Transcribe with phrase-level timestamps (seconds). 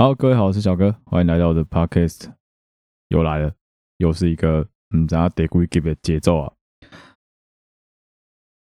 [0.00, 2.32] 好，各位好，我是小哥，欢迎来到我的 podcast，
[3.08, 3.52] 又来了，
[3.98, 6.50] 又是一个嗯，咱得故意 give 的节奏啊。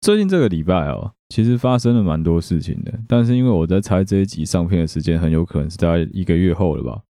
[0.01, 7.03] 最近这个礼拜哦，其实发生了蛮多事情的，但是因为我在猜这一集上片的时间很有可能是在一个月后了吧，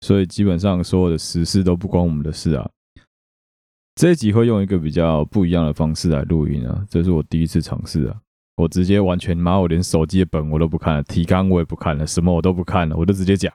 [0.00, 2.70] 所以基本上所有的时事都不关我们的事啊。
[3.96, 8.18] 这一集会用一个比较不一样的方式来录音啊，这是我第一次尝试啊。
[8.58, 13.54] 我直接完全妈，我连手机的本我都不看了，提纲我也不看了，什么我都不看了，我就直接讲。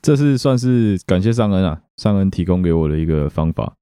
[0.00, 3.74] 这是算是感谢尚恩啊，尚恩提供给我的一个方法。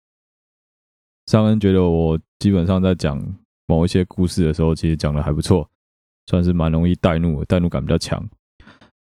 [1.27, 3.23] 尚恩觉得我基本上在讲
[3.69, 5.71] 某一些故事的时候，其实讲的还不错，
[6.27, 8.29] 算是蛮容易带入，带入感比较强。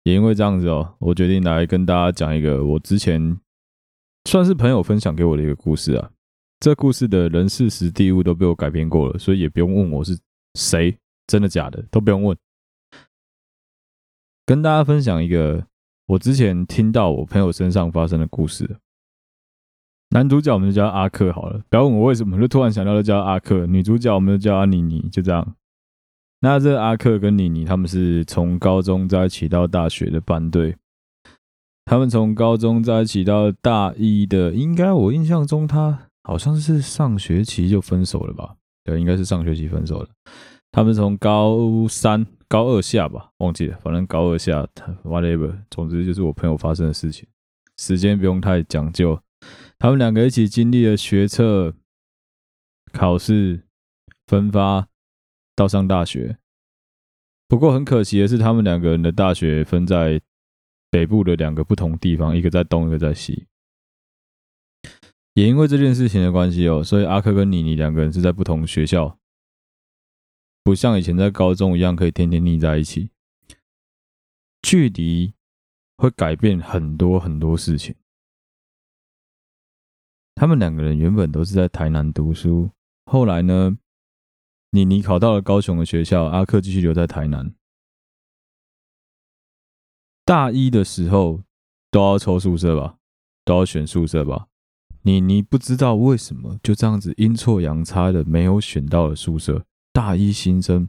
[0.03, 3.39] 也因为这样子哦，我决定来跟大家讲一个我之前
[4.27, 6.09] 算是朋友分享给我的一个故事啊。
[6.59, 10.17] 这故事的人事时地物都被我改编过了，所以也不用问我是。
[10.55, 10.97] 谁？
[11.27, 11.83] 真的假的？
[11.89, 12.37] 都不用问。
[14.45, 15.65] 跟大家分享一个
[16.07, 18.77] 我之前听到我朋友身上发生的故事。
[20.09, 23.65] 男主角我们就叫阿克好了，不要问我为什么，就突然想到就叫阿克。
[23.65, 25.55] 女主角我们就叫阿妮妮，就这样。
[26.41, 30.75] 那这阿克跟妮妮他们是从高中在一起到大学的班队。
[31.85, 38.57] 他们从高中在一起到大一的，应该我印象中他好像是上学期就分手了吧。
[38.83, 40.09] 对，应该是上学期分手了。
[40.71, 44.67] 他们从高三、高二下吧，忘记了，反正高二下
[45.03, 45.53] ，whatever。
[45.69, 47.27] 总之就是我朋友发生的事情，
[47.77, 49.21] 时间不用太讲究。
[49.77, 51.73] 他们两个一起经历了学测、
[52.93, 53.63] 考试、
[54.27, 54.87] 分发
[55.55, 56.37] 到上大学。
[57.47, 60.21] 不过很可惜的是，他们两个人的大学分在
[60.89, 63.45] 北部的两个不同地方，一个在东，一个在西。
[65.33, 69.17] 也因为这件事情的关系哦，所以阿克跟妮妮两个人是在不同学校，
[70.63, 73.11] 不像以前在高中一样可以天天腻在一起。
[74.61, 75.33] 距离
[75.97, 77.95] 会改变很多很多事情。
[80.35, 82.69] 他们两个人原本都是在台南读书，
[83.05, 83.77] 后来呢，
[84.71, 87.55] 妮妮考到了高雄的学校，阿克继续留在台南。
[90.25, 91.41] 大一的时候
[91.89, 92.97] 都要抽宿舍吧，
[93.43, 94.47] 都要选宿舍吧。
[95.03, 100.87] 你你不知道为什么就这样子阴错阳差的没有选到了宿舍，大一新生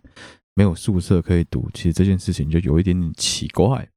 [0.55, 3.89] 没有宿舍可以读，其实这件事情就有一点点奇怪。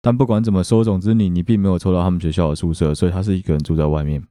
[0.00, 4.22] 但不管怎么说，总之你你并没有抽到他们学校的宿舍，所以他是一个人住在外面。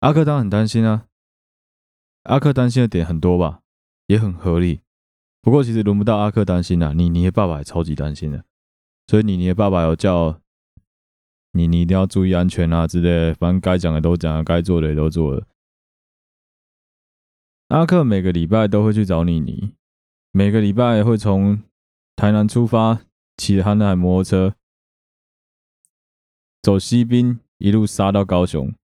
[0.00, 1.06] 阿克当然很担心啊，
[2.22, 3.62] 阿克担心的点很多吧，
[4.06, 4.82] 也很合理。
[5.40, 8.44] 不过其实轮不到阿克担心啊，你你的爸爸也超级担心的，
[9.08, 10.41] 所以你你的爸爸有叫。
[11.52, 15.46] 你你一定要注意安全啊之类的，反正该讲的都讲了，该做的也都做了。
[17.68, 19.72] 阿克每个礼拜都会去找妮妮，
[20.30, 21.62] 每个礼拜会从
[22.16, 23.00] 台南出发，
[23.36, 24.54] 骑着他那台摩托车，
[26.62, 28.74] 走西滨，一路杀到高雄，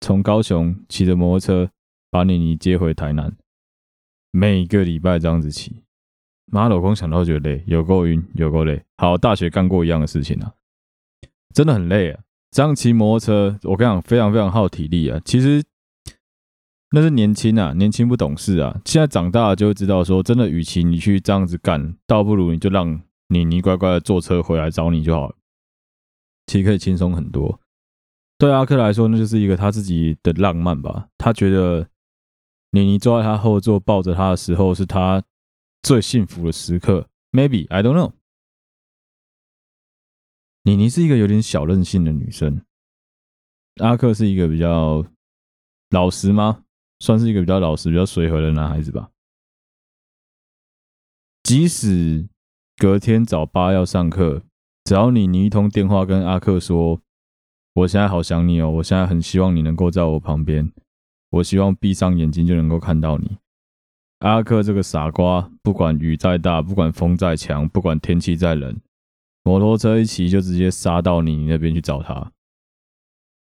[0.00, 1.70] 从高雄骑着摩托车
[2.10, 3.36] 把妮妮接回台南。
[4.30, 5.82] 每个礼拜这样子骑，
[6.46, 8.82] 妈老公想到觉得累，有够晕，有够累。
[8.96, 10.54] 好，大学干过一样的事情啊。
[11.54, 12.20] 真的很累啊！
[12.50, 15.20] 这样骑摩托车，我跟你讲，非常非常耗体力啊。
[15.24, 15.62] 其实
[16.90, 18.80] 那是年轻啊，年轻不懂事啊。
[18.84, 25.34] 现在长大了就会知道，说真的，与其你去这样子干，倒不如你就让妮妮乖乖的坐车回来找你就好了。
[26.46, 27.60] 其实可以轻松很多。
[28.36, 31.08] 对阿克来说，那就是一个他自己的浪漫吧。
[31.16, 31.86] 他觉得
[32.72, 35.22] 妮妮坐在他后座抱着他的时候，是他
[35.82, 37.06] 最幸福的时刻。
[37.30, 38.12] Maybe I don't know。
[40.64, 42.62] 妮妮是一个有点小任性的女生，
[43.80, 45.04] 阿克是一个比较
[45.90, 46.64] 老实吗？
[47.00, 49.10] 算是一个比较老实、比较随和的男孩子吧。
[51.42, 52.28] 即使
[52.76, 54.42] 隔天早八要上课，
[54.84, 57.00] 只要妮妮一通电话跟阿克说
[57.74, 60.72] ：“我现在好想你哦，我现在很希望你能够在我旁边，
[61.30, 63.38] 我希望闭上眼睛就能够看到你。”
[64.20, 68.78] 阿克这个傻瓜，不管雨再大，不管风再强，不管天气再冷。
[69.42, 72.32] 摩托车一骑就直接杀到你那边去找他，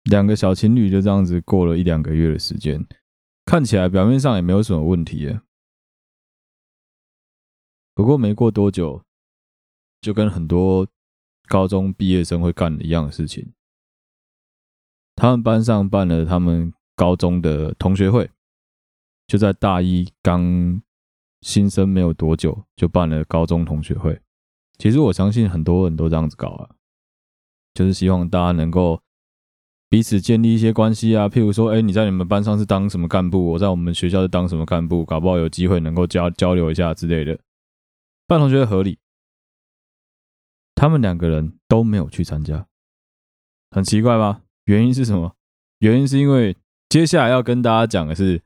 [0.04, 2.86] 两个小情侣就这样子过了一两个月的时间，
[3.46, 5.40] 看起来表面上也没有什么问题。
[7.96, 9.04] 不过没过多久，
[10.00, 10.88] 就跟很多
[11.48, 13.52] 高中毕业生会干的一样的事情，
[15.16, 18.30] 他们班上办了他们高中的同学会，
[19.28, 20.82] 就在大一刚
[21.42, 24.22] 新生没有多久，就办了高中同学会。
[24.80, 26.70] 其实我相信很多人都这样子搞啊，
[27.76, 29.00] 就是希望大家能够
[29.90, 31.28] 彼此建立一些关系啊。
[31.28, 37.38] 譬如说，哎，你在你们班上是当什么干部，我在我们学校是当什么干部，搞不好有机会能够交交流一下之类的。
[38.28, 38.98] 范同学合理，
[40.76, 42.66] 他们两个人都没有去参加，
[43.72, 44.42] 很奇怪吧？
[44.64, 45.36] 原因是什么？
[45.80, 46.56] 原因是因为
[46.88, 48.42] 接下来要跟大家讲的是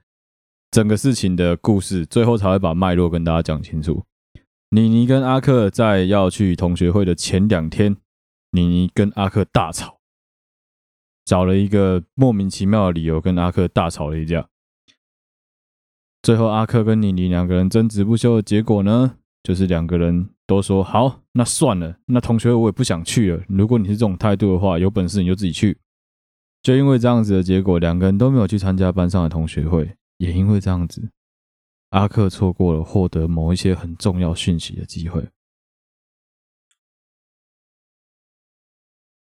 [0.71, 4.03] 整个事情的故事，最后才会把脉络跟大家讲清楚。
[4.75, 7.95] 妮妮跟阿克在要去同学会的前两天，
[8.49, 9.99] 妮妮跟阿克大吵，
[11.23, 14.49] 找了一个莫名其妙的理由跟阿克大吵了一架。
[16.23, 23.43] 最后，阿克跟妮妮两个人争执不休的结果呢，就是两个人都说好，那算了，那同学会我也不想去了。
[23.47, 25.77] 如果你是这种态度的话，有本事你就自己去。
[26.63, 31.11] 就因为这样子的结果，两个人都没有去参加班上的同学会，也因为这样子。
[31.93, 35.29] 阿克错过了获得某一些很重要讯息的机会。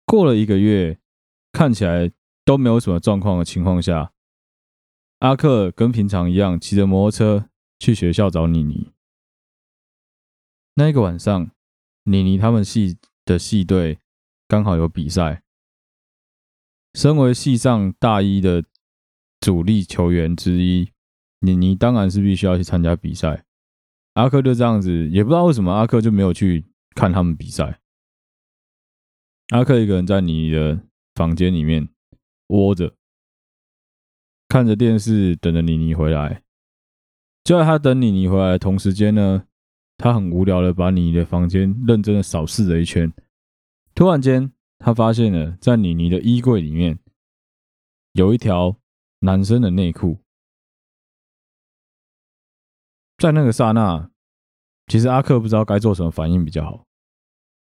[0.05, 0.99] 过了一个月，
[1.53, 2.11] 看起来
[2.43, 4.11] 都没有什么状况的情况下，
[5.19, 7.49] 阿克跟平常一样骑着摩托车
[7.79, 8.91] 去学校找妮妮。
[10.73, 11.49] 那一个晚上，
[12.03, 13.99] 妮妮他们系的系队
[14.45, 15.41] 刚好有比赛，
[16.93, 18.65] 身为系上大一的
[19.39, 20.91] 主力球员之一。
[21.39, 23.45] 妮妮当然是必须要去参加比赛，
[24.13, 27.80] 阿克就这样子，也不知道为什么阿克就没有去看他们比赛。
[29.50, 30.81] 阿克一个人在妮妮的
[31.13, 31.88] 房间里面
[32.48, 32.95] 窝着，
[34.50, 36.44] 看着电视，等着妮妮回来。
[37.44, 39.45] 就在他等妮妮回来的同时间呢，
[39.98, 43.13] 他很无聊的把妮妮的房间认真的扫视了一圈。
[43.95, 47.00] 突然间，他发现了在妮妮的衣柜里面
[48.13, 48.75] 有一条
[49.19, 50.19] 男生的内裤。
[53.17, 54.09] 在那个刹那，
[54.87, 56.85] 其实阿克不知道该做什么反应比较好。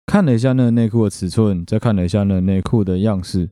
[0.06, 3.50] 看了一下那个内裤的尺寸，再看了一下那内裤的样式，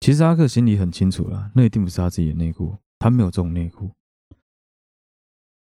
[0.00, 3.92] 其实阿克心里很清楚了，那一定不是他自己的内裤，他没有这种内裤。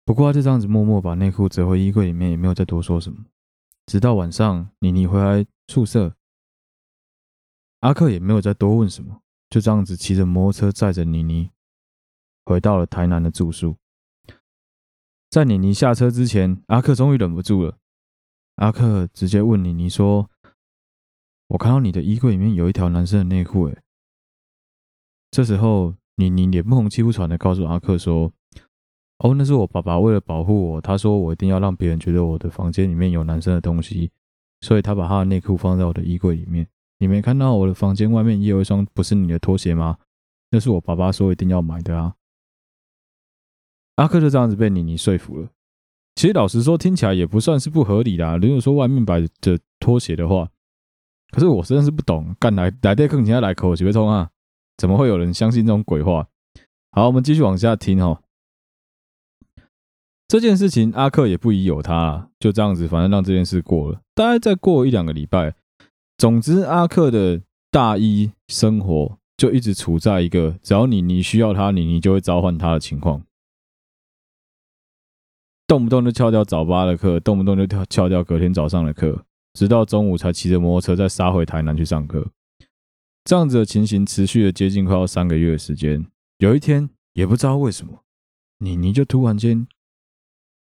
[0.05, 3.25] 不过他就这样子默默把内裤折回衣柜里面，也没有再多说什么。
[3.87, 6.15] 直到晚上，妮妮回来宿舍，
[7.81, 9.21] 阿克也没有再多问什么，
[9.51, 11.51] 就这样子骑着摩托车载着妮妮
[12.45, 13.77] 回到了台南的住宿。
[15.37, 17.77] 在妮妮下车之前，阿克终于忍不住了。
[18.55, 20.31] 阿克直接问妮妮说
[21.49, 23.83] ：“我看到你的衣柜里面有一条男生的内裤。”哎，
[25.31, 28.33] 这时候妮妮脸不红气不喘的告诉阿克说
[29.23, 34.11] ：“哦，那是我爸爸为了保护我，他说我一定要让别人觉得我的房间里面有男生的东西，
[34.63, 36.67] 所以他把他的内裤放在我的衣柜里面。
[36.99, 39.99] 你没看到我的房间外面也有一双不是你的拖鞋吗？
[40.51, 42.15] 那是我爸爸说一定要买的啊。”
[43.97, 45.49] 阿克就这样子被妮妮说服了。
[46.15, 48.39] 其实老实说，听起来也不算是不合理啦。
[48.39, 50.49] 如果说外面摆着拖鞋的话，
[51.31, 54.31] 可是我真的是不懂，干来来对更加来口学通啊？
[54.79, 56.29] 怎么会有人相信这种鬼话？
[56.93, 58.23] 好，我们继续往下听哦。
[60.29, 64.01] 这件事情阿克也不疑有他啦，就这样子，反正让这件事过了。
[64.15, 65.55] 大概再过一两个礼拜，
[66.17, 73.26] 总之阿克的大一生活就一直处在一个只要妮妮需要他，妮妮就会召唤他的情况。
[75.67, 79.25] 动不动就翘掉早八的课，动不动就跳翘掉隔天早上的课，
[79.55, 82.31] 直到中午才骑着摩托车再杀回台南去上课。
[83.25, 86.07] 这样子的情形持续了接近快要三个月的时间。
[86.39, 88.05] 有一天，也不知道为什么，
[88.59, 89.67] 妮妮就突然间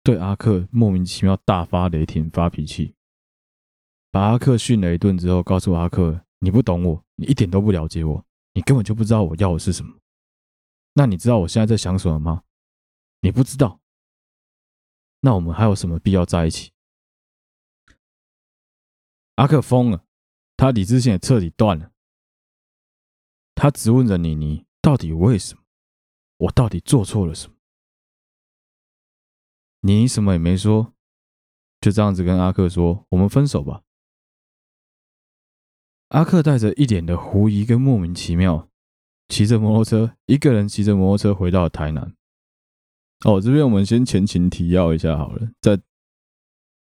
[0.02, 2.94] 对阿克莫名其妙大发雷霆、发脾气，
[4.10, 8.24] 把阿克训了一顿之后，告诉阿克：“你不懂我，你一点都不了解我，
[8.54, 9.94] 你根本就不知道我要的是什么。
[10.94, 12.44] 那你知道我现在在想什么吗？
[13.20, 13.80] 你不知道。”
[15.26, 16.72] 那我们还有什么必要在一起？
[19.38, 20.06] 阿克疯了，
[20.56, 21.92] 他理智线也彻底断了。
[23.56, 25.64] 他质问着妮妮：“到底为什么？
[26.38, 27.58] 我到底做错了什么？”
[29.82, 30.94] 妮妮什么也没说，
[31.82, 33.82] 就这样子跟阿克说：“我们分手吧。”
[36.10, 38.70] 阿克带着一脸的狐疑跟莫名其妙，
[39.28, 42.16] 骑着摩托车，一个人骑着摩托车回到了台南。
[43.26, 45.80] 哦，这边我们先前情提要一下好了，再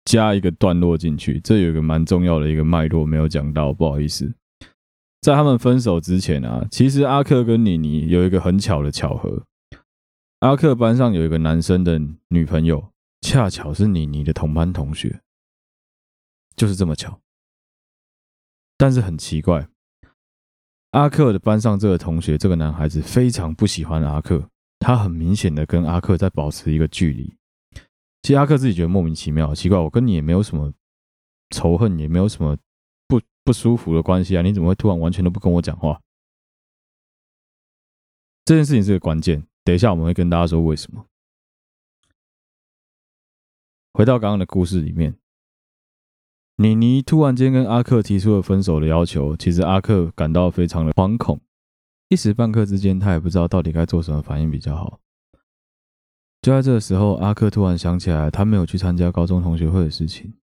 [0.05, 1.41] 加一个段落进去。
[1.41, 4.35] 这有一个蛮重要的一个脉络没有讲到，不好意思。
[5.23, 9.45] 在他们分手之前啊，其实阿克跟妮妮有一个很巧的巧合。
[10.41, 11.99] 阿克班上有一个男生的
[12.29, 12.91] 女朋友，
[13.23, 15.23] 恰巧是妮妮的同班同学，
[16.55, 17.19] 就是这么巧。
[18.77, 19.67] 但是很奇怪，
[20.91, 24.51] 阿克的班上这个同学，这个男孩子非常不喜欢阿克。
[24.85, 27.35] 他很明显的跟阿克在保持一个距离，
[28.21, 30.71] 其实阿克自己觉得莫名其妙，奇怪，我跟你也没有什么
[31.49, 32.55] 仇恨，也没有什么
[33.09, 35.99] 不不舒服的关系啊，你怎么会突然完全都不跟我讲话？
[38.45, 41.07] 这件事情是个关键，等一下我们会跟大家说为什么。
[43.95, 45.17] 回到刚刚的故事里面，
[46.57, 51.41] 妮妮突然间跟阿克提出了分手的要求，其实阿克感到非常的惶恐，
[52.09, 55.01] 一时半刻之间，他也不知道到底该做什么反应比较好。
[56.43, 60.35] 就在这个时候，阿克突然想起来，他没有去参加高中同学会的事情。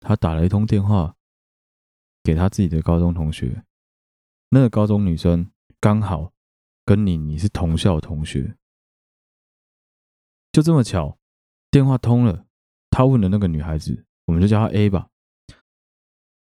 [0.00, 1.16] 他打了一通电话
[2.22, 3.64] 给他自己的高中同学，
[4.50, 5.50] 那个高中女生
[5.80, 6.32] 刚好
[6.84, 8.56] 跟妮妮是同校同学。
[10.52, 11.18] 就这么巧，
[11.70, 12.46] 电话通了，
[12.90, 15.08] 他问了那个女孩子，我们就叫她 A 吧。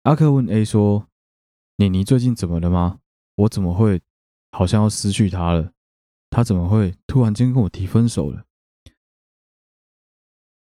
[0.04, 1.10] 阿克问 A 说
[1.78, 3.00] ：“妮妮最近怎么了吗？
[3.36, 4.02] 我怎么会
[4.56, 5.74] 好像要失去他了？
[6.30, 8.46] 他怎么会突然间跟我提分手了？”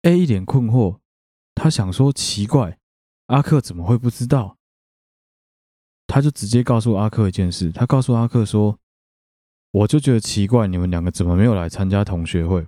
[0.03, 0.99] A 一脸困惑，
[1.55, 2.77] 他想说奇怪，
[3.27, 4.57] 阿克怎么会不知道？
[6.07, 8.79] 他就直接告诉阿克一件事，他告诉阿克说
[9.71, 12.67] ：“我就觉得奇怪，你们两个怎么没有来参加同学会？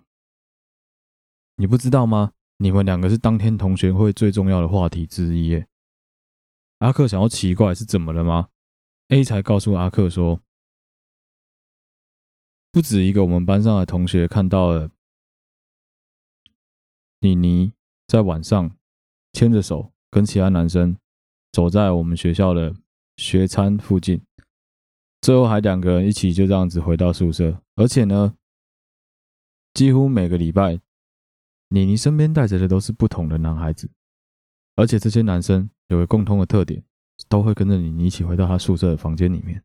[1.55, 2.31] 你不知道吗？
[2.57, 5.61] 你们两个是当天同学会最重要的话题之一。”
[6.79, 8.49] 阿克想要奇怪是怎么了吗
[9.09, 10.41] ？A 才告诉阿克说
[12.71, 14.89] ：“不止一个我们班上的同学看到了。”
[17.19, 17.73] 妮妮
[18.07, 18.75] 在晚上
[19.33, 20.97] 牵着手跟其他男生
[21.51, 22.75] 走在我们学校的
[23.15, 24.21] 学餐附近，
[25.21, 27.61] 最后还两个人一起就这样子回到宿舍。
[27.75, 28.35] 而且呢，
[29.73, 30.81] 几乎每个礼拜，
[31.69, 33.89] 妮妮身边带着的都是不同的男孩子，
[34.75, 36.83] 而且这些男生有个共通的特点，
[37.29, 39.63] 都会跟着妮妮一起回到他宿舍的房间里面。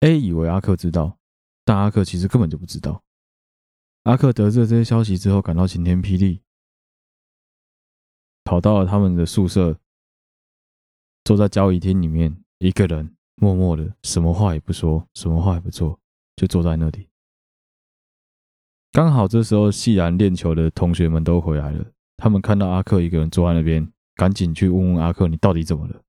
[0.00, 1.18] A 以为阿克知道，
[1.64, 3.02] 但阿克其实根本就不知道。
[4.04, 6.42] 阿克得知了这些消息之后，感到晴天霹雳，
[8.44, 9.80] 跑到了他们的宿舍，
[11.24, 15.98] 坐在交易厅里面，一个人默默的，什么话也不说，什么话也不做，
[16.36, 17.08] 就坐在那里。
[18.92, 21.84] 刚好这时候，系篮练球的同学们都回来了，
[22.16, 26.00] 他们看到阿克一个人坐在那边，赶紧去问问阿克：“你到底怎么了？”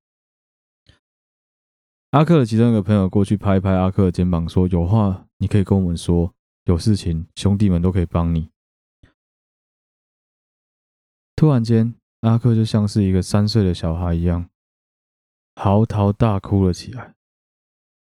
[2.11, 6.33] 阿克的其中一个朋友过去拍一拍阿克的肩膀，说：“有话你可以跟我们说。”
[6.65, 8.49] 有事情，兄弟们都可以帮你。
[11.35, 14.49] 突然间，阿克就像是一个三岁的小孩一样，
[15.55, 17.15] 嚎啕大哭了起来。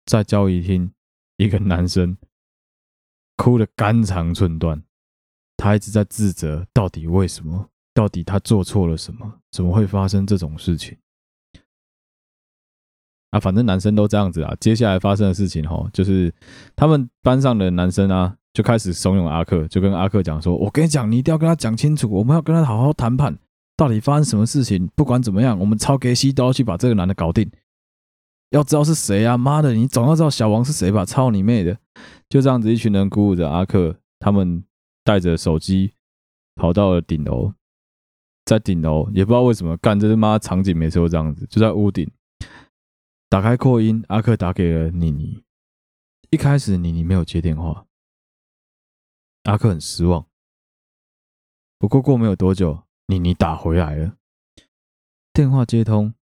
[0.06, 0.92] 在交易厅，
[1.36, 2.16] 一个男生
[3.36, 4.82] 哭得肝肠寸断，
[5.58, 7.68] 他一直在自责：到底为什么？
[7.92, 9.40] 到底他做错了什么？
[9.50, 10.96] 怎么会发生这种事情？
[13.30, 14.54] 啊，反正男生都这样子啊。
[14.60, 16.32] 接下来发生的事情，齁，就是
[16.74, 18.34] 他们班上的男生啊。
[18.54, 23.38] 就开始怂恿阿克，就跟阿克讲说：“我跟你讲，你一定要跟他讲清楚，我们要跟他好好谈判，
[23.76, 24.88] 到底发生什么事情？
[24.96, 27.48] 不管怎么样，我们超给西都要去把这个男的搞定。
[28.50, 29.38] 要知道是谁啊？
[29.38, 31.04] 妈的，你总要知道小王是谁吧？
[31.04, 31.78] 操你妹的！”
[32.28, 34.64] 就这样子，一群人鼓舞着阿克，他们
[35.04, 35.92] 带着手机
[36.56, 37.52] 跑到了顶楼，
[38.44, 42.10] 在顶楼也不知道为什么干这他妈场景，每次都这样子，就在屋顶
[43.30, 45.44] 打开扩音，阿克打给了妮妮。
[46.30, 47.86] 一开始妮妮没有接电话。
[49.42, 50.26] 阿克很失望，
[51.78, 54.16] 不过过没有多久，妮妮打回来了。
[55.34, 56.14] 电话接通，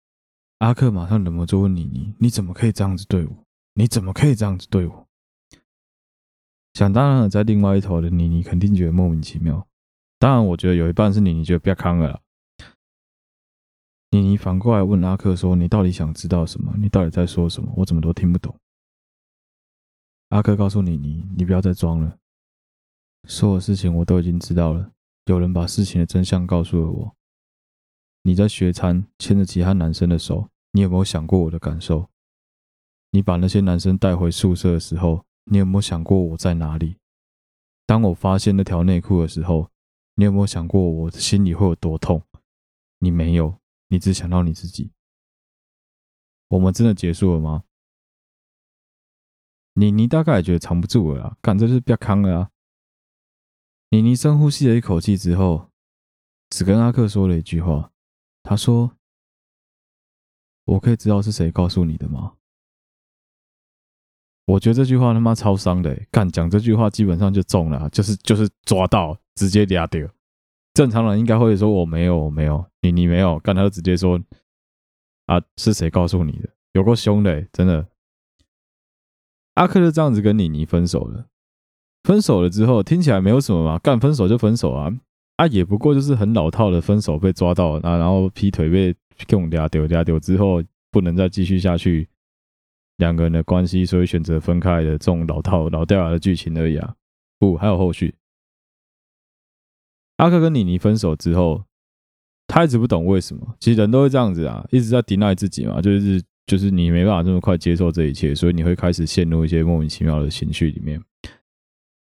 [0.58, 3.44] 阿克马上忍不住问妮妮：“你怎么可以这样子对我？
[3.74, 5.08] 你怎么可以这样子对我？”
[6.74, 9.68] 想当然了，在另外一头的妮妮肯定觉得莫名其妙。
[10.18, 12.20] 当然，我觉得有一半是妮妮觉得不要康了。
[14.16, 16.74] 妮妮反过来问阿克说：“你到底想知道什么？
[16.78, 17.70] 你到底在说什么？
[17.76, 18.58] 我怎么都听不懂。”
[20.30, 22.16] 阿克告诉妮妮：“你不要再装了。”
[23.28, 24.90] 所有事情我都已经知道了，
[25.26, 27.16] 有人把事情的真相告诉了我。
[28.22, 32.08] 你在学餐牵着其他男生的手，你有没有想过我的感受？
[33.10, 36.96] 你把那些男生带回宿舍的时候，你有没有想过我在哪里？
[37.84, 39.70] 当我发现那条内裤的时候，
[40.14, 42.22] 你有没有想过我心里会有多痛？
[42.98, 43.58] 你没有，
[43.88, 44.92] 你只想到你自己。
[46.48, 47.64] 我们真的结束了吗？
[49.74, 52.50] 你你大概也觉得藏不住了啊，干这是别康了啊！
[53.90, 55.70] 妮妮深呼吸了一口气之后，
[56.48, 57.92] 只跟阿克说了一句话。
[58.42, 58.96] 他说
[60.64, 62.36] ：“我可以知道是谁告诉你的吗？”
[64.46, 70.08] 我觉得这句话他妈超伤的，干讲这句话基本上就中了，就是就是抓到，直接压掉。
[70.76, 74.20] 正常人应该会说我没有，我没有，你你没有，干他就直接说
[75.24, 76.50] 啊，是谁告诉你的？
[76.74, 77.88] 有够凶的，真的。
[79.54, 81.28] 阿克就这样子跟妮妮分手了。
[82.04, 84.92] 分手了之后，听起来没有什么嘛，干分手就分手啊，
[85.36, 88.94] 啊也不过就是很老套的分手被抓到啊，然后劈腿被
[89.30, 92.06] 用俩丢俩丢之后，不能再继续下去，
[92.98, 96.94] 两个人的关系，所以选择分开的这种老套老掉牙的剧情而已啊，
[97.38, 98.14] 不还有后续。
[100.16, 101.64] 阿克跟妮妮分手之后，
[102.46, 103.56] 他一直不懂为什么。
[103.60, 111.02] 其实人都会这样子啊，一直在 deny 自己嘛，就是就是你没办法这么快接受这一切，所以你会开始陷入一些莫名其妙的情绪里面。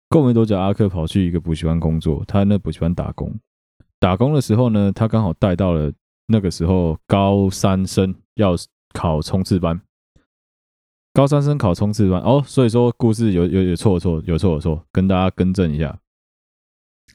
[0.09, 3.33] 过没多久，阿克跑去一个补习班工作，他在那补习班打工。
[3.99, 5.91] 打工的时候呢，他刚好带到了
[6.27, 8.55] 那个时候高三生要
[8.93, 9.81] 考冲刺班。
[11.11, 15.97] 高三生考冲刺班哦，所以说故事有有有错错有错有错，跟大家更正一下。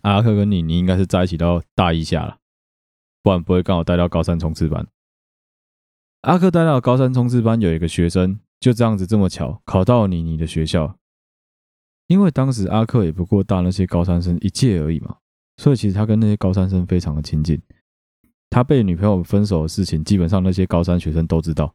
[0.03, 2.39] 阿克跟妮妮应该是在一起到大一下了，
[3.23, 4.87] 不然不会刚好带到高三冲刺班。
[6.23, 10.97] 阿克带到高三冲刺班有一个学生，就这样子这么巧考到妮妮的学校。
[12.07, 15.17] 因为当时阿克也不过大那些高三生一届而已嘛，
[15.59, 17.61] 所以其实他跟那些高三生非常的亲近。
[18.51, 21.73] 他被女朋友分手的事情，基本上那些高三学生都知道。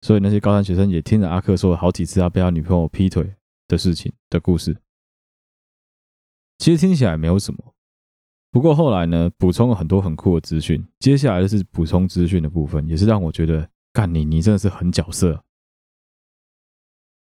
[0.00, 3.34] 所以那些高三学生也听着阿克说了好几次他被他女朋友劈腿
[3.68, 4.76] 的事情的故事。
[6.62, 7.74] 其实听起来没有什么，
[8.52, 10.86] 不过后来呢，补充了很多很酷的资讯。
[11.00, 15.42] 接下来就是补充资讯的部分，也是让我觉得，干你你真的是很角色。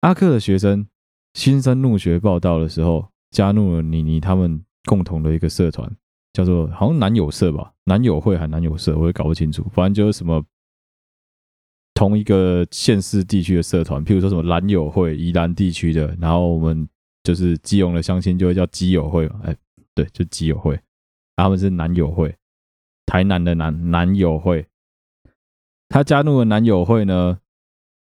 [0.01, 0.89] 阿克的学生
[1.35, 5.89] 新生入学报到的时候，加入了妮妮他们共同的一个社团，
[6.33, 10.45] 叫做好像男友社吧，男友会还男友社，我也搞不清楚，反正就是什么。
[11.95, 16.89] 同一个县市地区的社团，譬如说什么兰友会，宜兰地区的，然后我们
[17.29, 19.55] 就是基隆的乡亲就会叫基友会嘛，哎，
[19.95, 20.81] 对，就基友会，
[21.37, 22.35] 他们是男友会，
[23.05, 24.67] 台南的男男友会，
[25.91, 27.39] 他加入了男友会呢，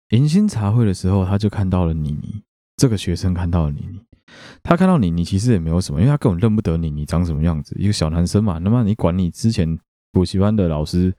[0.10, 2.42] 迎新茶会的时候，他就看到了妮妮，
[2.76, 4.04] 这个学生看到了妮妮，
[4.64, 9.78] 他看到妮妮其实也没有什么，因为他根本认不得妮妮长什么样子，一个小男生嘛，那么你管你之前
[10.12, 11.16] 补习班的老师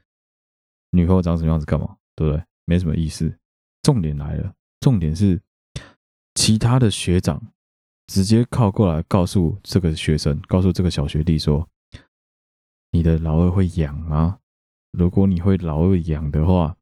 [0.90, 2.42] 女朋友长什么样子干嘛，对不对？
[2.64, 3.32] 没什么意思，
[3.82, 5.40] 重点来了，重点是
[6.34, 7.40] 其他的学长
[8.06, 11.68] 直接靠过来告诉这个学生，告诉这个小学弟说
[12.92, 14.38] ：“你的老二会痒吗？
[14.92, 16.76] 如果你会老二痒的话，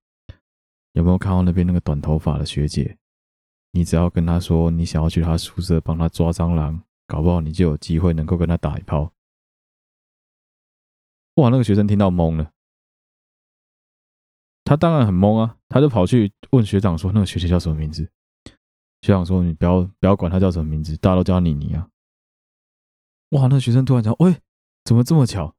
[0.93, 2.99] 有没有看到那边那个短头发的学姐？
[3.71, 9.13] 你只要跟他说你想要去他宿舍帮他抓蟑螂，搞不好你就有机会能够跟他打一炮。”
[11.37, 12.53] 哇，那个学生听到懵了。
[14.65, 18.11] 他当然很懵啊，他就跑去问学长说：“那个学姐叫什么名字？”
[19.03, 21.88] 学长说：“你不要不要管她叫什么名字，大家都叫她妮妮啊。”
[23.31, 24.35] 哇，那学生突然讲：“喂，
[24.85, 25.55] 怎么这么巧？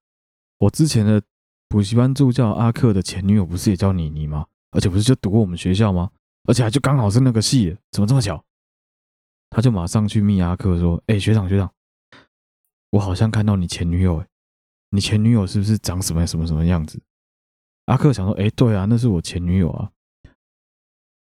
[0.60, 1.22] 我之前的
[1.68, 4.48] 补习班助教阿克的前女友不是也叫妮妮吗？
[4.72, 6.10] 而且不是就读过我们学校吗？
[6.46, 8.44] 而且还就刚好是那个系，怎么这么巧？”
[9.52, 11.72] 他就马上去密阿克说：“哎，学长学长，
[12.92, 14.28] 我好像看到你前女友，哎，
[14.90, 17.02] 你前女友是不是长什么什么什么样子？”
[17.86, 19.92] 阿克想说：“哎，对啊，那是我前女友啊。”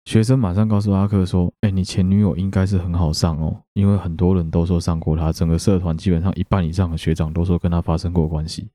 [0.05, 8.69] 学生马上告诉阿克说：“哎，你前女友应该是很好上哦，因为很多人都说上过她，整个社团基本上一半以上的学长都说跟她发生过关系。”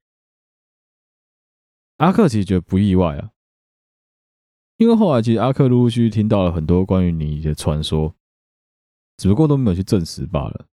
[1.98, 3.30] 阿克其实觉得不意外啊，
[4.78, 8.14] 因为后来其实阿克陆陆续续听到了很多关于你的传说，
[9.16, 10.66] 只不过都没有去证实罢了。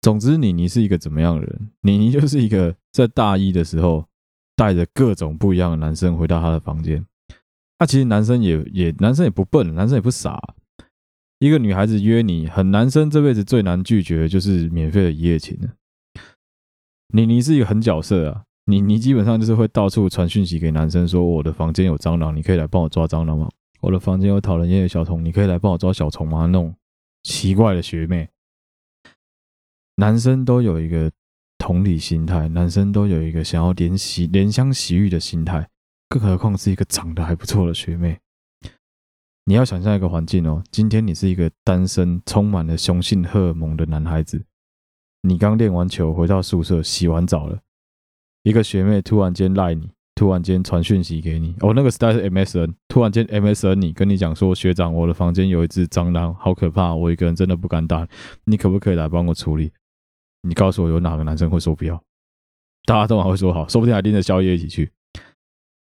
[0.00, 1.72] 总之，妮妮是一个怎么样的人？
[1.80, 4.06] 妮妮就是一个在大一的时候
[4.56, 7.04] 带着各种不一样的男生回到他的房间。
[7.84, 10.40] 那其实男生也也男生也不笨，男生也不傻。
[11.38, 15.68] 一个女孩子约你，很男生这辈子最难拒绝的就是免费的一夜情了。
[17.08, 23.50] 你你是一个狠角色啊，你你基本上就是会到处传讯息给男生说：“我的房间有蟑螂，你可以来帮我抓蟑螂吗
[23.82, 26.74] ？”“我的房间有讨人厌的小虫，你可以来帮我抓小虫吗？”那种
[27.22, 28.30] 奇怪的学妹。
[29.96, 31.12] 男生都有一个
[31.58, 35.68] 同理心态，男生都有一个想要怜惜、怜香惜玉的心态，
[36.08, 38.18] 更何况是一个长得还不错的学妹。
[39.46, 44.42] 你要想象一个环境哦，今天你是一个单身、充满了雄性荷尔蒙的男孩子，
[45.22, 47.60] 你刚练完球回到宿舍，洗完澡了，
[48.42, 58.08] 一个学妹突然间赖你，突然间传讯息给你，哦，那个时代是 MSN，突然间 MSN 你跟你讲说，学长，我的房间有一只蟑螂，好可怕，我一个人真的不敢打，
[58.44, 59.72] 你可不可以来帮我处理？
[60.40, 62.02] 你告诉我有哪个男生会说不要？
[62.86, 64.90] 大家都还会说好，说不定还拎着宵夜一起去。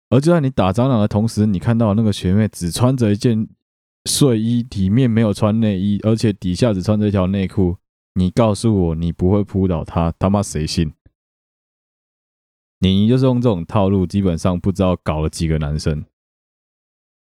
[0.09, 3.49] 而就在你打蟑螂的同时，你看到那个学妹只穿着一件
[4.05, 7.77] 睡衣，里面没有穿内衣，而且底下只穿着一条内裤。
[8.14, 10.92] 你告诉我你不会扑倒她，他妈谁信？
[12.79, 16.05] 你就是用这种套路，基本上不知道搞了几个男生。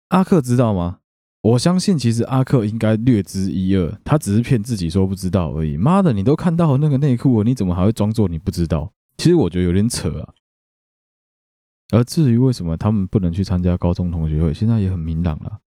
[0.10, 1.00] 阿克知道吗？
[1.42, 5.76] 我相信，其实阿克应该略知一二，他只是骗自己说不知道而已。
[5.76, 8.94] 妈的，你都看到那个内裤，你怎么还会装作你不知道？
[9.18, 10.34] 其实我觉得有点扯啊。
[11.92, 15.60] 而至于为什么他们不能去参加高中同学会，现在也很明朗了。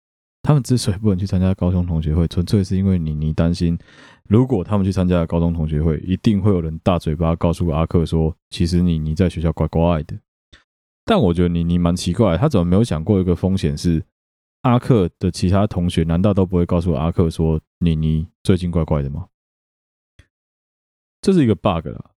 [0.43, 3.79] 他们之所以不能去参加高中同学会，纯粹是因为妮妮担心，
[4.29, 10.19] 如果他们去参加高中同学会，一定会有人大嘴巴告诉阿克说，其实妮妮在学校乖乖的。
[11.05, 14.05] 但我觉得妮妮蛮奇怪，他怎么没有想过一个风险是，
[14.63, 19.27] 阿克的其他同学难道都不会告诉阿克说妮妮最近怪怪的吗？
[21.21, 22.12] 这是一个 bug 啦，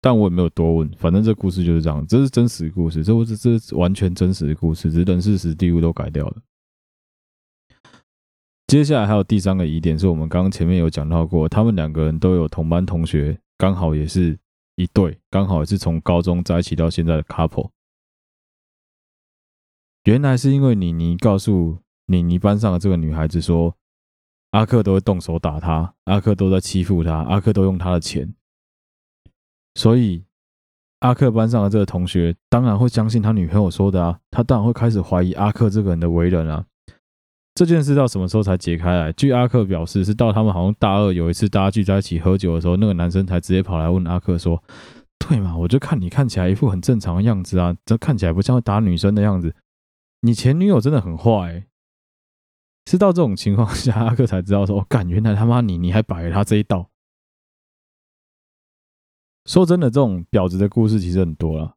[0.00, 6.36] 但我也没有多问，反正这故事就是这样，这是真实故事，这不是这是完全真实的故事，只是人事实地物都改掉了。
[8.66, 14.38] 接下来还有第三个疑点，是我们刚刚前面有讲到过，他们两个人都有同班同学，刚好也是
[14.74, 17.70] 一对，刚好也是从高中在一起到现在的 couple。
[20.04, 23.76] 原来是因为妮妮告诉妮妮班上的这个女孩子说，
[24.50, 28.34] 阿克都会动手打她，阿克都在欺负她，阿克都用她的钱，
[29.76, 30.24] 所以
[31.00, 36.64] 阿克班上的这个同学当然会相信他女朋友说的啊，他当然会开始怀疑阿克这个人的为人啊。
[37.54, 39.12] 这件事到什么时候才解开来？
[39.12, 44.62] 据阿克表示，是到他们好像大二有一次大家聚在一起喝酒的时候，那个男生才直接跑来问阿克说
[45.20, 45.56] ：“对嘛？
[45.56, 49.54] 我就看你看起来一副很正常的样子啊，这看起来不像会打女生的样子。”
[50.22, 51.64] 你前女友真的很坏，
[52.90, 56.88] 是到这种情况下，阿克才知道说：“哦，干，原来他妈你你还摆了他这一道。”
[59.46, 61.76] 说真的，这种婊子的故事其实很多了。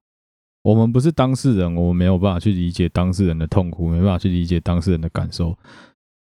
[0.64, 5.58] 我们不是当事人，我们没有办法去理解当事人的痛苦，没办法去理解当事人的感受。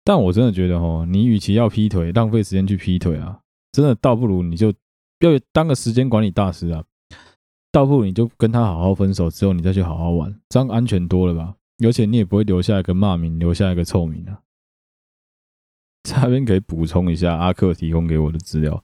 [0.03, 3.39] 但我真的觉得，哦，你与其要劈腿，浪费时间去劈腿啊，
[3.71, 6.83] 真的倒不如你就要当个时间管理大师啊，
[7.71, 11.55] 倒不如你就跟他好好分手之后，你再去好好玩，这样安全多了吧？
[11.83, 14.41] 而且你也不会留下一个骂名，留下一个臭名啊。
[16.03, 18.83] 这边可以补充一下阿克提供给我的资料，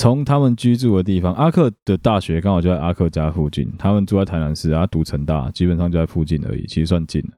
[0.00, 3.70] 从他们居住的地方，阿克的大学刚好就在阿克家附近。
[3.76, 7.36] 他们住在台南市，啊，读成大，基本上就在附近而已，其实算近了。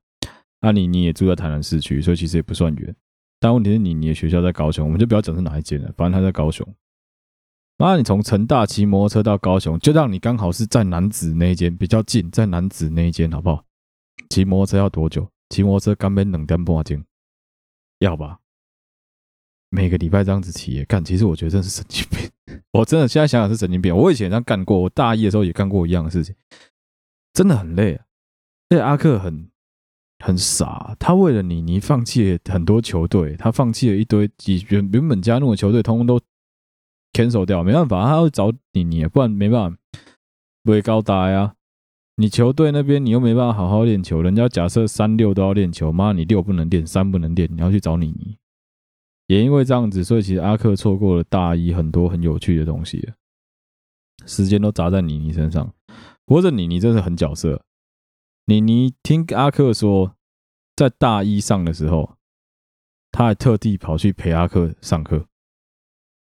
[0.61, 2.94] 阿你你也住在台南市区，所以其实也不算远。
[3.40, 6.64] 但问题是，你你的学校在高雄，我们就不要讲是哪一间了，反正他在高雄。
[7.79, 13.64] 那你从成大骑摩托车到高雄，就让你刚好是在楠梓那一间比较近，在楠梓那一间，好不好？
[14.31, 15.29] 骑摩托车要多久？
[15.48, 17.03] 骑摩托车刚边两点半钟，
[17.98, 18.38] 要吧？
[19.68, 22.31] 每个礼拜这样子骑，干，其实我觉得真是神经病。
[22.72, 23.96] 我真的现在想想是神经病。
[23.96, 26.35] 我以前这样干过，我大一的时候也干过一样的事情，
[27.33, 28.05] 真的很累啊。
[28.68, 29.50] 而且阿克很
[30.18, 36.20] 很傻，他为了妮妮放弃了很多球队，他放弃了一堆几原原本加入的球队，通通都
[37.12, 37.62] cancel 掉。
[37.62, 39.78] 没办法，他要找妮妮，不然没办法，
[40.62, 41.55] 不会高达呀。
[42.16, 48.37] 你球队那边你又没办法好好练球，人家假设三六都要练球，妈，你六不能练，三不能练，你要去找妮妮。
[49.32, 53.12] 也因为这样子，所以其实阿克错过了大一很多很有趣的东西，
[54.26, 55.72] 时间都砸在妮妮身上。
[56.26, 57.62] 不过这妮妮真是很角色，
[58.44, 60.14] 妮妮听阿克说，
[60.76, 62.16] 在大一上的时候，
[63.10, 65.24] 他还特地跑去陪阿克上课。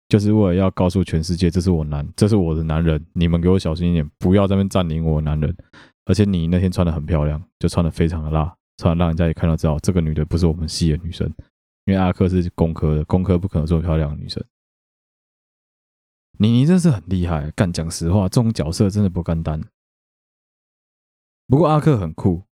[0.09, 5.55] 就是为了要告诉全世界，这是我男，这是我的男人，你们给我小心一点，不要在那边占领我的男人。
[6.05, 11.31] 而且你那天穿的很漂亮，就穿的非常的辣，穿的让人家也看到知道这个女的不是我们系的女生，
[11.89, 14.43] 因为阿克是工科的，工科不可能做漂亮的女生。
[16.37, 19.59] 你你真是很厉害，干，讲实话，这种角色真的不简单。
[21.47, 22.43] 不过阿克很酷。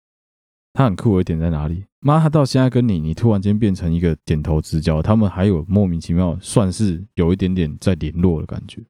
[0.73, 1.85] 他很酷的一点在哪里？
[1.99, 8.83] 妈，他到现在跟你，你突然间变成一个点头之交，他们还有莫名其妙，算是有一点点在联络的感觉。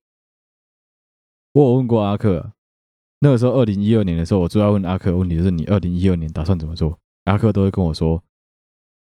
[1.54, 2.54] 我有问过阿克，
[3.20, 6.98] 那个时候二零一二年的时候，我最爱问阿克问题就是你二零一二年打算怎么做？
[7.24, 8.22] 阿克都会跟我说，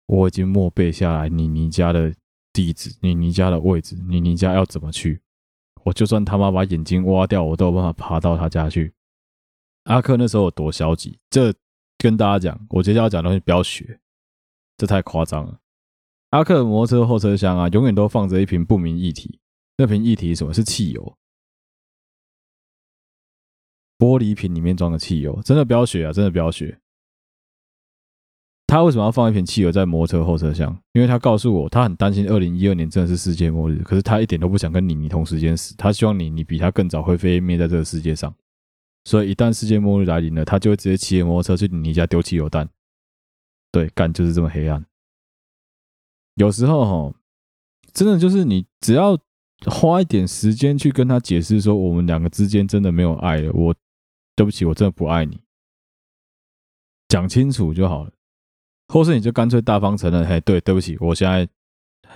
[0.09, 2.13] 我已经默背下来你你家的
[2.51, 5.21] 地址，你你家的位置，你你家要怎么去？
[5.83, 8.93] 我就算他妈把眼睛挖掉，我都有办法爬到他家去。
[9.83, 11.17] 阿克那时候有多消极？
[11.29, 11.53] 这。
[12.01, 13.99] 跟大家讲，我接下来要讲的东西不要学，
[14.77, 15.59] 这太夸张了。
[16.29, 19.41] 阿克的摩托车后车厢啊，永远都放着一瓶不明液体。
[19.75, 20.53] 那瓶液体什么？
[20.53, 21.17] 是汽油，
[23.97, 25.41] 玻璃瓶里面装的汽油。
[25.41, 26.13] 真的不要学啊！
[26.13, 26.79] 真的不要学。
[28.69, 30.71] 他为什么要放一瓶汽油在摩托车后车厢？
[30.93, 33.79] 因为他告诉我，他很担心二零一二年真的是世界末日。
[33.79, 38.31] 可是他一点都不想跟你你同时间死，他希望你你比他更早灰飞烟灭在这个世界上。
[39.05, 42.69] 所以一旦世界末日来临了，他就会直接骑着摩托车去你家丢汽油弹。
[43.71, 44.85] 对，干就是这么黑暗。
[46.35, 47.17] 有时候哈，
[47.91, 49.17] 真的就是你只要
[49.65, 53.51] 花一点时间去跟他解释说，我们两个之间真的没有爱了。
[53.51, 53.73] 我
[54.35, 55.41] 对不起，我真的不爱你，
[57.07, 58.11] 讲清楚就好了。
[58.89, 61.47] 或是你就干脆大方承认，嘿，对，对不起，我现在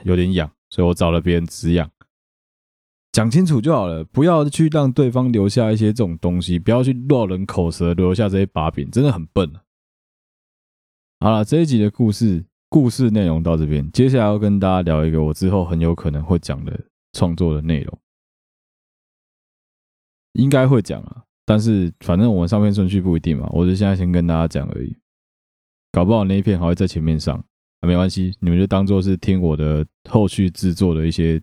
[0.03, 1.89] 有点痒，所以我找了别人止痒。
[3.11, 9.61] 讲清楚就好了，不要去让对方留下一些这种东西，不要去落人口舌，留下这些把柄，真的很笨啊。
[11.19, 17.99] 好了，这一集的故事故事内容到这边，接下来要跟大家聊一个我之后很有可能会讲的创作的内容，
[20.31, 24.97] 应该会讲啊，但是反正我们上片顺序不一定嘛，我就现在先跟大家讲而已，
[25.93, 27.37] 搞不好那一片还会在前面上，
[27.79, 31.39] 啊，没关系，你们就当做是听我的后续制作的一些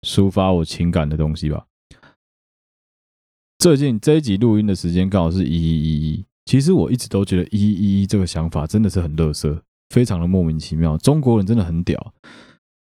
[0.00, 1.66] 抒发我情感的东西吧。
[3.58, 10.96] 最近这一集录音的时间刚好是一一一一，其实我一直都觉得一一一这个想法真的是很乐色，非常的莫名其妙。
[10.96, 12.14] 中国人真的很屌，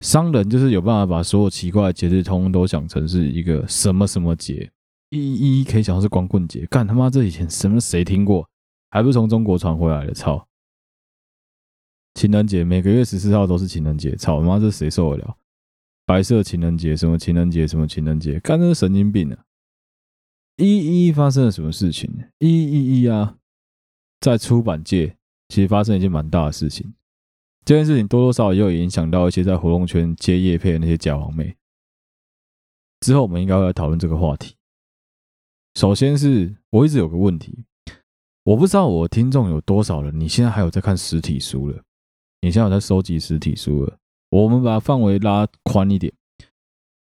[0.01, 4.71] 商人就是有办法把所有奇怪的节日通通都想成是一个什么什么节，
[5.10, 8.47] 一一一可以想到是光棍节，干他妈这以前什么谁听过？
[8.91, 10.13] 还不是从中国传回来的？
[10.13, 10.47] 操！
[12.13, 15.38] 情人节每个月十四号都是情人节，操他妈这谁受得了？
[16.06, 19.45] 白色情人节什么情人节什么情人节，干这是神经病啊！
[20.58, 22.13] 一一发生了什么事情？
[22.39, 23.38] 一一一啊，
[24.19, 26.93] 在出版界其实发生一件蛮大的事情。
[27.63, 31.56] 这件事情多多少少也有影响到一些在活动圈接业配的那些假网美。
[32.99, 34.56] 之后我们应该会来讨论这个话题。
[35.75, 37.63] 首先是我一直有个问题，
[38.43, 41.84] 我不知道我听众有多少人，你现在还有在看实体书了？
[42.41, 43.97] 你现在有在收集实体书了？
[44.30, 46.12] 我们把范围拉宽一点，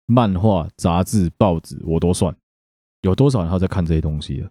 [0.05, 2.33] 漫画、杂志、报纸我都算。
[3.01, 4.49] 有多少人还在看这些东西的？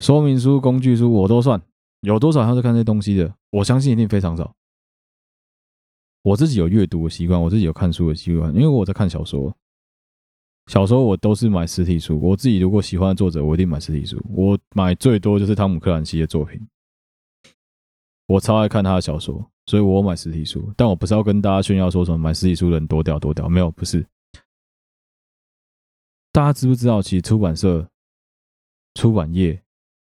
[0.00, 1.62] 说明书、工具书我都算。
[2.02, 3.34] 有多少人在看这些东西的？
[3.50, 4.54] 我相信一定非常少。
[6.22, 9.56] 我自己有阅读的习惯，我自己有看书的习惯，因为我在看小说。
[10.70, 12.16] 小说我都是买实体书。
[12.22, 14.24] 我自己如果喜欢作者，我一定买实体书。
[14.30, 16.64] 我买最多就是汤姆克兰西的作品，
[18.28, 20.72] 我超爱看他的小说，所以我买实体书。
[20.76, 24.06] 但我不是要跟大家炫耀说什么买实体书的人多屌多屌，没有，不是。
[26.30, 27.84] 大家知不知道，其实出版社、
[28.94, 29.60] 出版业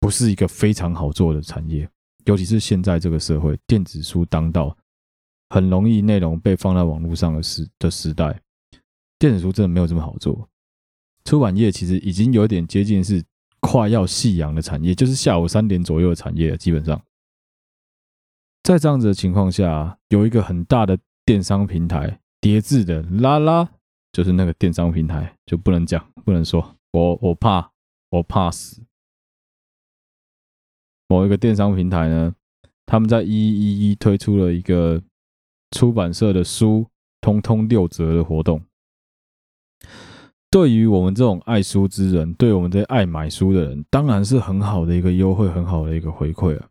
[0.02, 1.90] 不是一个非常好做的产业，
[2.26, 4.78] 尤其是现在这个社会，电子书当道，
[5.48, 8.38] 很容易内容被放在网络上的时的时代，
[9.22, 10.50] 电子书真的没有这么好做。
[11.26, 13.24] 出版业其实已经有点接近是
[13.60, 16.58] 快要夕阳的产业，就是下午三点左右的产业。
[16.58, 17.00] 基本上，
[18.64, 23.70] 在这样子的情况下，有一个很大的电商平台，叠字的拉拉。
[24.12, 27.72] 就是那个电商平台就不能讲，不能说，我我怕，
[28.10, 28.82] 我怕死。
[31.08, 32.36] 某一个电商平台呢，
[32.88, 35.02] 他们在一一一推出了一个
[35.70, 36.88] 出版社的书
[37.22, 38.62] 通通六折的活动。
[40.50, 46.68] 对于我们这种爱书之人，对我们这些爱买书的人，当然是很好的一个优惠，很好的一个回馈啊。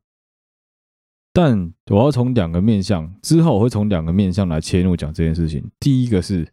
[1.32, 5.70] 但我要从两个面向，之后我会从两个面向来切入讲这件事情。
[5.78, 6.46] 第一个是。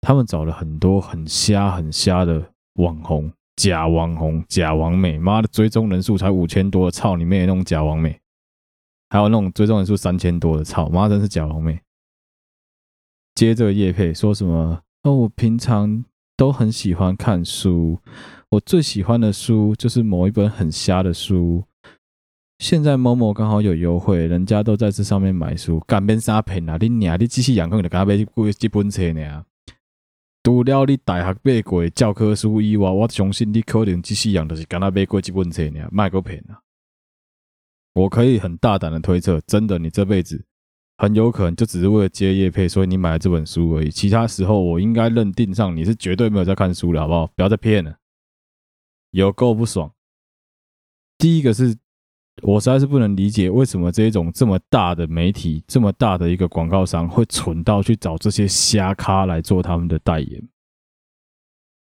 [0.00, 7.40] 他们找了很多很瞎、很瞎的网红、假网红、假网美，妈的，追踪人数才五千多的，操你妹！
[7.40, 8.16] 那种假网美，
[9.10, 11.80] 还有那种追踪人数三千多的，操妈，真是假网美。
[13.34, 14.80] 接着业配说什么？
[15.02, 16.04] 哦，我平常
[16.36, 17.98] 都很喜欢看书，
[18.50, 21.64] 我最喜欢的书就是某一本很瞎的书。
[22.58, 26.76] 现在某某刚好有优惠，人家都在这上面买书，干边啥骗啊？
[26.80, 28.26] 你娘，你继续养空的，刚买几
[28.58, 29.44] 几本册呢？
[30.42, 36.58] 除了你大学买过教科书以外，我相信你可能只是样，就是刚才买过几本册呢，卖个骗啊！
[37.94, 40.44] 我可以很大胆的推测，真的，你这辈子
[40.98, 43.90] 很有可能就只是为了接业配，所以你买了这本书而已。
[43.90, 47.26] 其他时候，我应该认定上你是绝对没有在看书了，好不好？
[47.28, 47.96] 不要再骗了，
[49.12, 49.90] 有够不爽。
[51.16, 51.78] 第一个是。
[52.42, 60.48] 我实在是不能理解，为什么这种这么大的媒体，这么大的一个广告商，会蠢到去找这些瞎咖来做他们的代言。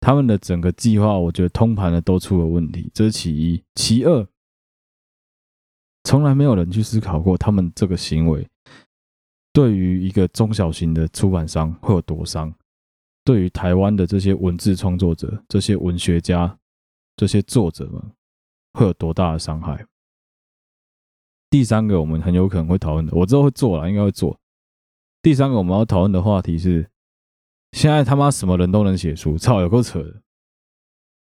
[0.02, 3.64] 他们的整个计划，我觉得通盘的都出了问题，这是其一。
[3.76, 4.28] 其二，
[6.04, 8.46] 从来没有人去思考过他们这个行为
[9.54, 12.54] 对于一个中小型的出版商会有多伤，
[13.24, 16.58] 对于台湾的这些文字创作者、这些文学家、
[17.16, 18.02] 这些作者们
[18.74, 19.86] 会有多大的伤害。
[21.50, 24.40] 第三个我们很有可能会讨论的，我之后会做了，应该会做。
[25.22, 26.90] 第三个我们要讨论的话题是：
[27.74, 30.22] 现在他妈什么人都能写书，操，有够扯的！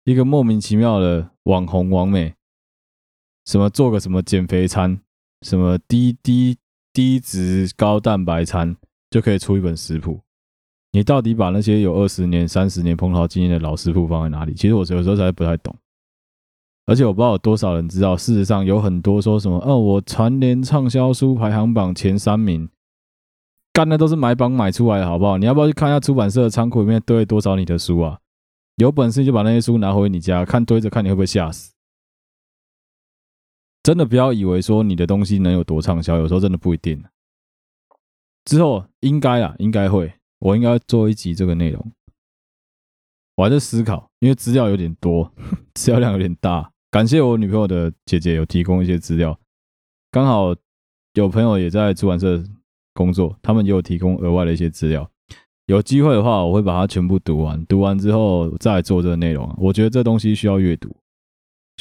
[0.05, 2.35] 一个莫名其妙的网红网美，
[3.45, 5.01] 什么做个什么减肥餐，
[5.43, 6.57] 什么低低
[6.93, 8.77] 低脂高蛋白餐，
[9.11, 10.21] 就可以出一本食谱。
[10.93, 14.53] 你到底把那些有二十年、三十年烹调经验的老师傅放在哪里？
[14.53, 15.75] 其实我有时候才不太懂。
[16.85, 22.69] 而且我不知道有多少人知道，事实上有很多说什么，哦，我蝉联畅销书排行榜前三名，
[23.73, 25.39] 干的都是买榜买出来的，好不好？
[25.39, 28.19] 你要不要去看一下出版社的仓库里面堆了多少你的书啊？
[28.77, 31.72] 有本事就把那些书拿回你家看，堆着看你会不会吓死？
[33.83, 37.03] 真的不要以为说你的东西能有多畅销，有时候真的不一定。
[38.45, 41.93] 之后应该啊，应该会，我应该做一集这个内容。
[43.37, 45.33] 我还在思考，因为资料有点多，
[45.75, 46.71] 资料量有点大。
[46.91, 49.39] 感谢我女朋友的姐姐有提供一些资料，
[50.11, 50.55] 刚好
[51.15, 52.43] 有朋友也在出版社
[52.93, 55.11] 工作，他们也有提供额外的一些资料。
[55.67, 59.53] 有机会的话，我会把它全部读完，读完之后再来做这个内容。
[59.59, 60.95] 我觉得这东西需要阅读，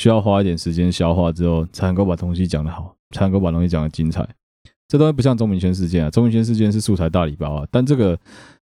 [0.01, 4.27] 需要花一点时间消化之后，才能够把东西讲得好，才能够把东西讲得精彩。
[4.87, 8.17] 这东西不像钟明轩事件啊，钟明轩事件是素材大礼包啊，但这个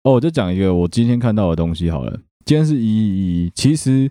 [0.04, 2.18] 哦，我就讲一个我今天看到的东西好了。
[2.46, 4.10] 今天是一一一，其实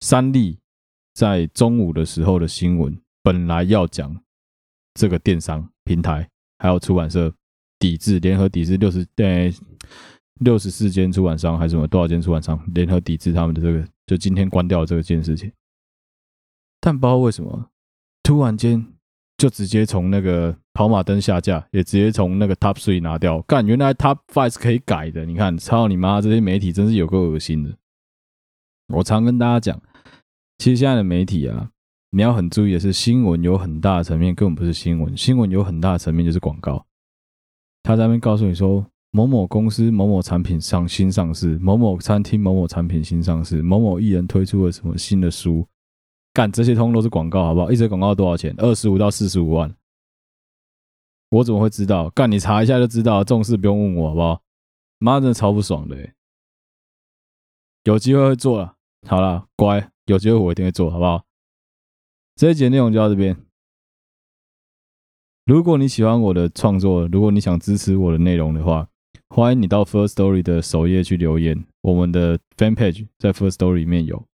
[0.00, 0.58] 三立
[1.14, 4.14] 在中午的时候的新闻本来要讲
[4.92, 6.28] 这个电商平台
[6.58, 7.32] 还有出版社
[7.78, 9.50] 抵制，联合抵制六十对
[10.40, 15.50] 六十四间出版商还是什么多少间出版商联合抵制他们的这个，就今天关掉这个件事情，
[16.80, 17.70] 但不知道为什么
[18.22, 18.86] 突然间
[19.36, 23.40] 就直接从那个跑马灯下架，也直接从那个 Top Three 拿掉。
[23.42, 25.24] 干，原来 Top Five 是可以改的。
[25.24, 26.20] 你看，操你妈！
[26.20, 27.76] 这些媒体真是有够恶心的。
[28.94, 29.80] 我常跟大家讲，
[30.58, 31.70] 其实现在的媒体啊，
[32.10, 36.84] 你要很注意的是，新闻有很大的层面根本不是新闻，新闻有很大的层面就是广告。
[37.82, 45.66] 他在那边告诉你说，某某公司某某产品上新上市，某某餐厅某某产品新上市，某某艺人推出了什么新的书，
[46.32, 47.72] 干这些通都是广告，好不好？
[47.72, 48.54] 一则广告多少钱？
[48.58, 49.74] 二十五到四十五万。
[51.30, 52.10] 我怎么会知道？
[52.10, 54.42] 干，你查一下就知道，这种事不用问我，好不好？
[54.98, 56.10] 妈，真的超不爽的。
[57.84, 61.24] 有机会会做了，好了，乖，有机会我一定会做，好不好？
[62.36, 63.36] 这一节内容就到这边。
[65.46, 68.88] 如果你喜欢我的创作，如果你想支持我的内容的话，
[69.28, 71.64] 欢迎你到 First Story 的首页去留言。
[71.80, 74.29] 我们的 Fan Page 在 First Story 里面有。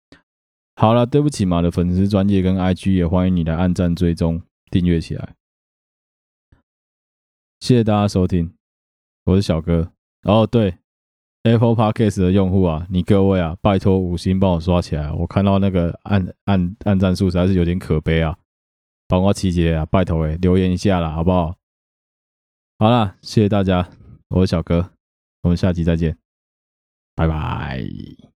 [0.76, 5.34] 好了，对不起嘛的粉丝专页跟 IG 也欢迎你来按赞、追踪、订阅起来。
[7.60, 8.52] 谢谢大家收听，
[9.24, 9.92] 我是小哥。
[10.24, 10.78] 哦，对
[11.44, 15.10] ，Apple Podcast 的用户啊，你各位啊，拜托五星帮我刷起来。
[15.12, 18.36] 我看到那个按按按赞数实在是有点可悲啊，
[19.06, 21.56] 帮我集结啊，拜托诶，留言一下啦，好不好？
[22.78, 23.88] 好啦，谢谢大家，
[24.28, 24.90] 我是小哥，
[25.42, 26.18] 我们下期再见，
[27.14, 28.33] 拜拜。